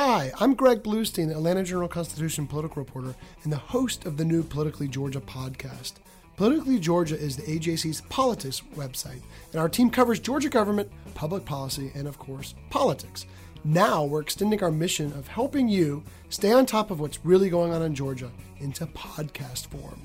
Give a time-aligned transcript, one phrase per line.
[0.00, 4.44] Hi, I'm Greg Bluestein, Atlanta Journal Constitution political reporter and the host of the new
[4.44, 5.94] Politically Georgia podcast.
[6.36, 11.90] Politically Georgia is the AJC's politics website, and our team covers Georgia government, public policy,
[11.96, 13.26] and of course, politics.
[13.64, 17.72] Now we're extending our mission of helping you stay on top of what's really going
[17.72, 20.00] on in Georgia into podcast form.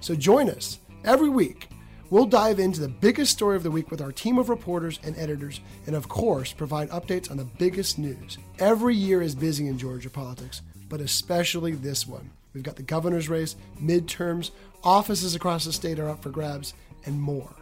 [0.00, 1.68] So join us every week
[2.10, 5.16] We'll dive into the biggest story of the week with our team of reporters and
[5.16, 8.36] editors, and of course, provide updates on the biggest news.
[8.58, 12.28] Every year is busy in Georgia politics, but especially this one.
[12.52, 14.50] We've got the governor's race, midterms,
[14.82, 16.74] offices across the state are up for grabs,
[17.06, 17.54] and more.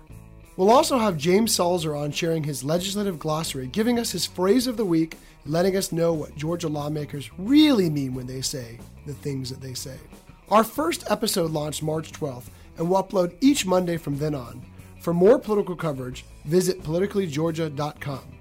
[0.57, 4.79] We'll also have James Salzer on sharing his legislative glossary, giving us his phrase of
[4.79, 9.51] the week, letting us know what Georgia lawmakers really mean when they say the things
[9.51, 9.99] that they say.
[10.51, 14.65] Our first episode launched March 12th, and we'll upload each Monday from then on.
[15.01, 18.39] For more political coverage, visit politicallygeorgia.com.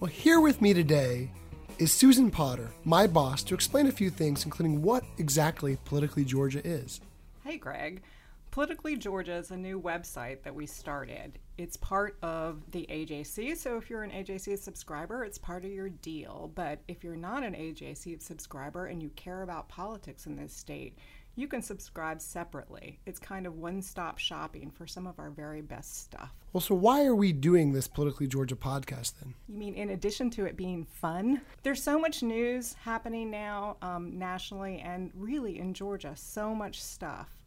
[0.00, 1.30] Well, here with me today
[1.78, 6.60] is Susan Potter, my boss, to explain a few things, including what exactly Politically Georgia
[6.66, 7.00] is.
[7.44, 8.02] Hey, Greg.
[8.50, 11.38] Politically Georgia is a new website that we started.
[11.58, 15.90] It's part of the AJC, so if you're an AJC subscriber, it's part of your
[15.90, 16.50] deal.
[16.54, 20.98] But if you're not an AJC subscriber and you care about politics in this state,
[21.38, 22.98] you can subscribe separately.
[23.06, 26.32] It's kind of one stop shopping for some of our very best stuff.
[26.52, 29.34] Well, so why are we doing this Politically Georgia podcast then?
[29.48, 31.42] You mean in addition to it being fun?
[31.62, 37.37] There's so much news happening now um, nationally and really in Georgia, so much stuff.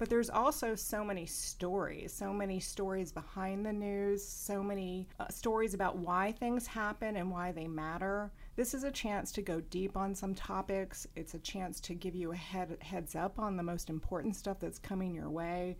[0.00, 5.28] But there's also so many stories, so many stories behind the news, so many uh,
[5.28, 8.32] stories about why things happen and why they matter.
[8.56, 11.06] This is a chance to go deep on some topics.
[11.16, 14.58] It's a chance to give you a head, heads up on the most important stuff
[14.58, 15.76] that's coming your way.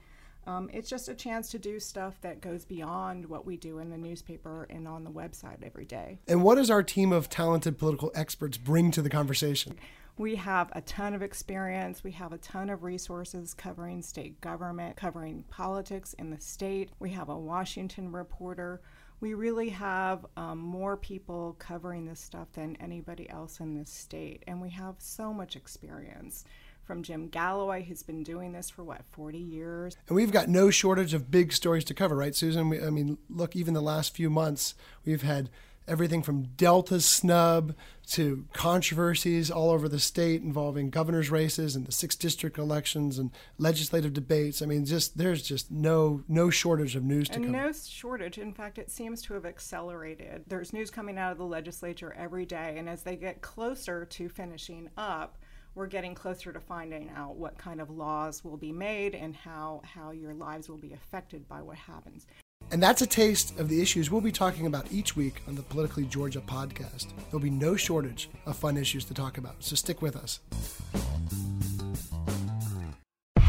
[0.47, 3.89] Um, it's just a chance to do stuff that goes beyond what we do in
[3.89, 6.19] the newspaper and on the website every day.
[6.29, 9.77] And what does our team of talented political experts bring to the conversation?
[10.21, 12.05] We have a ton of experience.
[12.05, 16.91] We have a ton of resources covering state government, covering politics in the state.
[16.99, 18.83] We have a Washington reporter
[19.21, 24.43] we really have um, more people covering this stuff than anybody else in this state.
[24.47, 26.45] And we have so much experience
[26.85, 29.97] from Jim Galloway, who's been doing this for what, 40 years.
[30.09, 32.71] And we've got no shortage of big stories to cover, right, Susan?
[32.71, 35.51] We, I mean, look, even the last few months, we've had
[35.91, 37.75] everything from Delta's snub
[38.11, 43.31] to controversies all over the state involving governor's races and the six district elections and
[43.59, 44.63] legislative debates.
[44.63, 47.53] I mean, just there's just no no shortage of news to and come.
[47.53, 48.39] No shortage.
[48.39, 50.45] In fact, it seems to have accelerated.
[50.47, 54.29] There's news coming out of the legislature every day, and as they get closer to
[54.29, 55.39] finishing up,
[55.75, 59.83] we're getting closer to finding out what kind of laws will be made and how
[59.85, 62.27] how your lives will be affected by what happens.
[62.73, 65.63] And that's a taste of the issues we'll be talking about each week on the
[65.63, 67.09] Politically Georgia podcast.
[67.31, 70.39] There'll be no shortage of fun issues to talk about, so stick with us.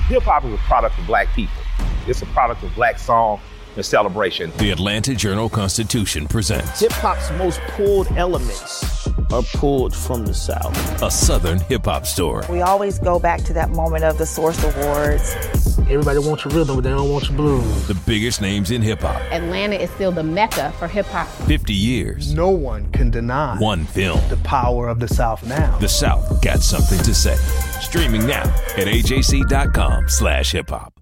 [0.08, 1.62] Hip hop is a product of black people,
[2.08, 3.40] it's a product of black song
[3.76, 4.52] and celebration.
[4.58, 11.02] The Atlanta Journal Constitution presents Hip hop's most pulled elements are pulled from the South.
[11.02, 12.46] A Southern hip hop story.
[12.50, 15.71] We always go back to that moment of the Source Awards.
[15.92, 17.88] Everybody wants your rhythm, but they don't want your blues.
[17.88, 19.22] The biggest names in hip hop.
[19.30, 21.28] Atlanta is still the mecca for hip hop.
[21.28, 22.34] 50 years.
[22.34, 24.22] No one can deny one film.
[24.30, 25.78] The power of the South now.
[25.80, 27.36] The South got something to say.
[27.82, 28.44] Streaming now
[28.78, 30.94] at ajc.com slash hip hop.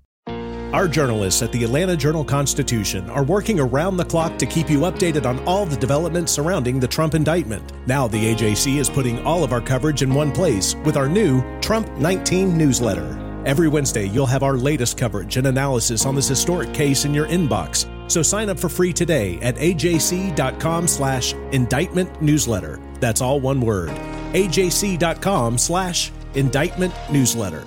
[0.74, 4.80] Our journalists at the Atlanta Journal Constitution are working around the clock to keep you
[4.80, 7.72] updated on all the developments surrounding the Trump indictment.
[7.86, 11.44] Now, the AJC is putting all of our coverage in one place with our new
[11.60, 13.29] Trump 19 newsletter.
[13.46, 17.28] Every Wednesday, you'll have our latest coverage and analysis on this historic case in your
[17.28, 17.88] inbox.
[18.12, 22.80] So sign up for free today at ajc.com slash indictment newsletter.
[23.00, 23.90] That's all one word.
[24.34, 27.64] ajc.com slash indictment newsletter.